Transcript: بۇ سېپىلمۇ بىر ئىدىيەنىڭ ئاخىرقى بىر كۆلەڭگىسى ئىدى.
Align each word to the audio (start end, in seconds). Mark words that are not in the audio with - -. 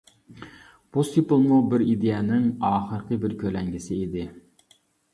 بۇ 0.97 1.03
سېپىلمۇ 1.09 1.59
بىر 1.75 1.85
ئىدىيەنىڭ 1.93 2.49
ئاخىرقى 2.73 3.23
بىر 3.27 3.39
كۆلەڭگىسى 3.47 4.03
ئىدى. 4.03 4.29